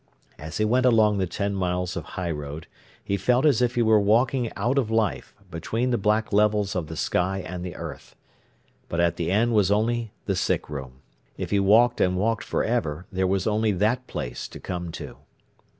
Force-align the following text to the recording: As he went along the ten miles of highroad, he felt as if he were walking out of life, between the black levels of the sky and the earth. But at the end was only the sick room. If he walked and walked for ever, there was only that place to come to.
As 0.39 0.57
he 0.57 0.65
went 0.65 0.87
along 0.87 1.19
the 1.19 1.27
ten 1.27 1.53
miles 1.53 1.95
of 1.95 2.03
highroad, 2.17 2.65
he 3.03 3.17
felt 3.17 3.45
as 3.45 3.61
if 3.61 3.75
he 3.75 3.83
were 3.83 3.99
walking 3.99 4.51
out 4.55 4.79
of 4.79 4.89
life, 4.89 5.35
between 5.51 5.91
the 5.91 5.97
black 5.99 6.33
levels 6.33 6.75
of 6.75 6.87
the 6.87 6.97
sky 6.97 7.43
and 7.45 7.63
the 7.63 7.75
earth. 7.75 8.15
But 8.89 8.99
at 8.99 9.17
the 9.17 9.29
end 9.29 9.53
was 9.53 9.69
only 9.71 10.11
the 10.25 10.35
sick 10.35 10.71
room. 10.71 11.01
If 11.37 11.51
he 11.51 11.59
walked 11.59 12.01
and 12.01 12.17
walked 12.17 12.45
for 12.45 12.63
ever, 12.63 13.05
there 13.11 13.27
was 13.27 13.45
only 13.45 13.71
that 13.73 14.07
place 14.07 14.47
to 14.47 14.59
come 14.59 14.91
to. 14.93 15.17